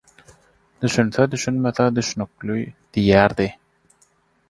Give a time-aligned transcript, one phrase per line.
[0.85, 2.59] Düşünse-düşünmese düşnükli
[2.93, 3.51] diýýärdi.